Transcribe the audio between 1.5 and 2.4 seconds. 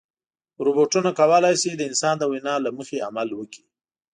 شي د انسان د